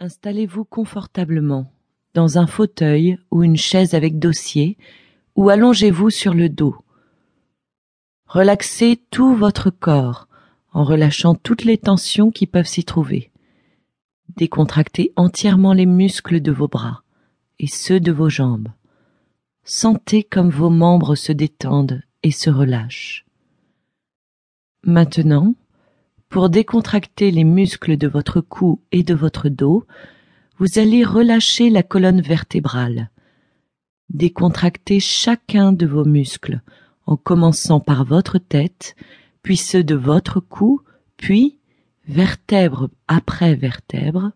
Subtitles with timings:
[0.00, 1.72] Installez-vous confortablement
[2.14, 4.78] dans un fauteuil ou une chaise avec dossier
[5.34, 6.76] ou allongez-vous sur le dos.
[8.26, 10.28] Relaxez tout votre corps
[10.72, 13.32] en relâchant toutes les tensions qui peuvent s'y trouver.
[14.36, 17.02] Décontractez entièrement les muscles de vos bras
[17.58, 18.68] et ceux de vos jambes.
[19.64, 23.26] Sentez comme vos membres se détendent et se relâchent.
[24.84, 25.54] Maintenant,
[26.28, 29.86] pour décontracter les muscles de votre cou et de votre dos,
[30.58, 33.10] vous allez relâcher la colonne vertébrale.
[34.10, 36.60] Décontractez chacun de vos muscles
[37.06, 38.94] en commençant par votre tête,
[39.42, 40.82] puis ceux de votre cou,
[41.16, 41.58] puis,
[42.06, 44.32] vertèbre après vertèbre,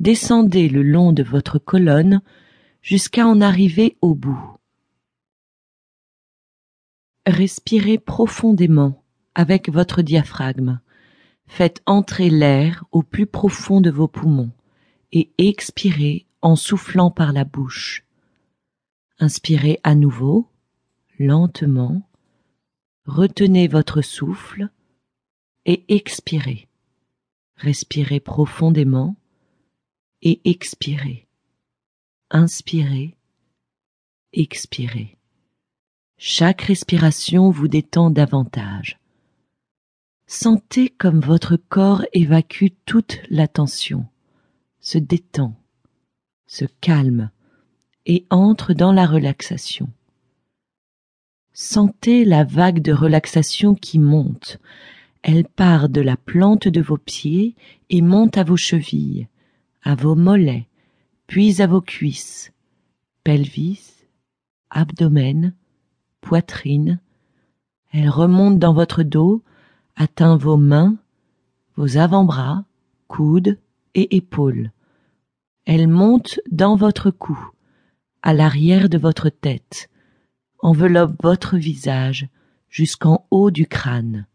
[0.00, 2.20] descendez le long de votre colonne
[2.82, 4.56] jusqu'à en arriver au bout.
[7.26, 9.02] Respirez profondément
[9.34, 10.80] avec votre diaphragme.
[11.50, 14.52] Faites entrer l'air au plus profond de vos poumons
[15.10, 18.06] et expirez en soufflant par la bouche.
[19.18, 20.48] Inspirez à nouveau,
[21.18, 22.08] lentement,
[23.04, 24.70] retenez votre souffle
[25.66, 26.68] et expirez.
[27.56, 29.16] Respirez profondément
[30.22, 31.26] et expirez.
[32.30, 33.16] Inspirez,
[34.32, 35.18] expirez.
[36.16, 38.99] Chaque respiration vous détend davantage.
[40.32, 44.06] Sentez comme votre corps évacue toute la tension,
[44.78, 45.56] se détend,
[46.46, 47.30] se calme
[48.06, 49.88] et entre dans la relaxation.
[51.52, 54.60] Sentez la vague de relaxation qui monte.
[55.22, 57.56] Elle part de la plante de vos pieds
[57.88, 59.26] et monte à vos chevilles,
[59.82, 60.68] à vos mollets,
[61.26, 62.52] puis à vos cuisses,
[63.24, 64.06] pelvis,
[64.70, 65.54] abdomen,
[66.20, 67.00] poitrine.
[67.92, 69.42] Elle remonte dans votre dos
[70.00, 70.96] atteint vos mains,
[71.76, 72.64] vos avant-bras,
[73.06, 73.58] coudes
[73.94, 74.72] et épaules.
[75.66, 77.38] Elle monte dans votre cou,
[78.22, 79.90] à l'arrière de votre tête,
[80.60, 82.30] enveloppe votre visage
[82.70, 84.26] jusqu'en haut du crâne.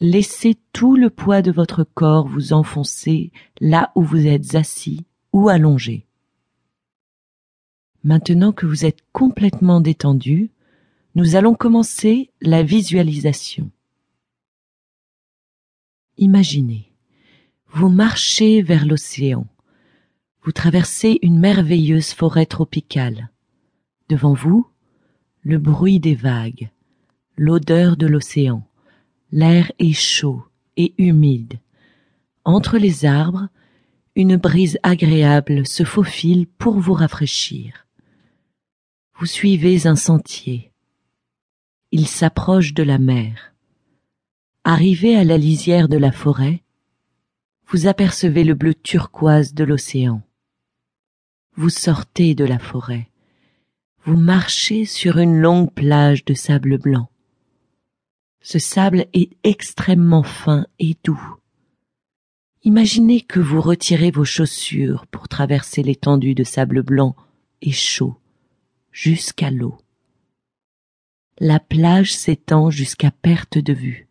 [0.00, 5.50] Laissez tout le poids de votre corps vous enfoncer là où vous êtes assis ou
[5.50, 6.06] allongé.
[8.02, 10.53] Maintenant que vous êtes complètement détendu,
[11.14, 13.70] nous allons commencer la visualisation.
[16.16, 16.92] Imaginez,
[17.68, 19.46] vous marchez vers l'océan.
[20.42, 23.30] Vous traversez une merveilleuse forêt tropicale.
[24.08, 24.66] Devant vous,
[25.42, 26.70] le bruit des vagues,
[27.36, 28.66] l'odeur de l'océan.
[29.30, 30.42] L'air est chaud
[30.76, 31.58] et humide.
[32.44, 33.48] Entre les arbres,
[34.16, 37.86] une brise agréable se faufile pour vous rafraîchir.
[39.18, 40.73] Vous suivez un sentier.
[41.96, 43.54] Il s'approche de la mer.
[44.64, 46.64] Arrivé à la lisière de la forêt,
[47.68, 50.20] vous apercevez le bleu turquoise de l'océan.
[51.54, 53.10] Vous sortez de la forêt.
[54.02, 57.08] Vous marchez sur une longue plage de sable blanc.
[58.40, 61.36] Ce sable est extrêmement fin et doux.
[62.64, 67.14] Imaginez que vous retirez vos chaussures pour traverser l'étendue de sable blanc
[67.62, 68.18] et chaud
[68.90, 69.78] jusqu'à l'eau.
[71.40, 74.06] La plage s'étend jusqu'à perte de vue.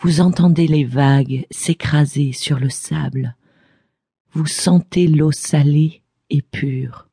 [0.00, 3.36] Vous entendez les vagues s'écraser sur le sable.
[4.32, 7.08] Vous sentez l'eau salée et pure.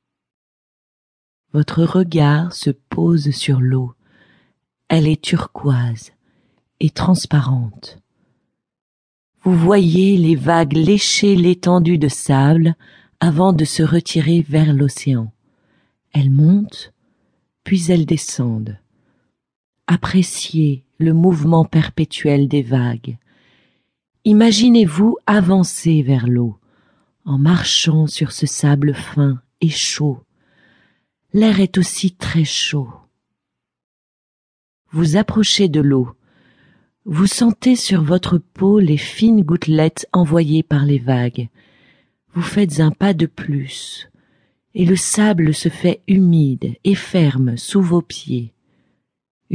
[1.54, 3.94] Votre regard se pose sur l'eau.
[4.88, 6.12] Elle est turquoise
[6.80, 8.00] et transparente.
[9.44, 12.76] Vous voyez les vagues lécher l'étendue de sable
[13.20, 15.32] avant de se retirer vers l'océan.
[16.12, 16.92] Elles montent,
[17.64, 18.80] puis elles descendent.
[19.88, 23.18] Appréciez le mouvement perpétuel des vagues.
[24.24, 26.58] Imaginez-vous avancer vers l'eau,
[27.26, 30.24] en marchant sur ce sable fin et chaud.
[31.34, 32.90] L'air est aussi très chaud.
[34.92, 36.10] Vous approchez de l'eau.
[37.04, 41.50] Vous sentez sur votre peau les fines gouttelettes envoyées par les vagues.
[42.34, 44.10] Vous faites un pas de plus,
[44.74, 48.55] et le sable se fait humide et ferme sous vos pieds.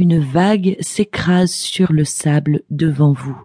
[0.01, 3.39] Une vague s'écrase sur le sable devant vous.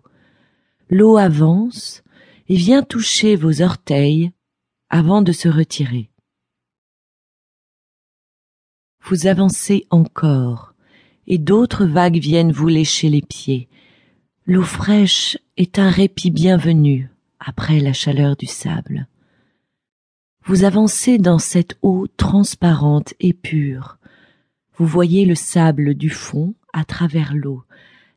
[0.88, 2.02] L'eau avance
[2.48, 4.32] et vient toucher vos orteils
[4.88, 6.08] avant de se retirer.
[9.02, 10.72] Vous avancez encore
[11.26, 13.68] et d'autres vagues viennent vous lécher les pieds.
[14.46, 19.08] L'eau fraîche est un répit bienvenu après la chaleur du sable.
[20.46, 23.98] Vous avancez dans cette eau transparente et pure,
[24.78, 27.64] vous voyez le sable du fond à travers l'eau.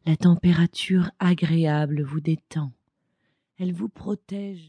[0.05, 2.73] La température agréable vous détend.
[3.57, 4.57] Elle vous protège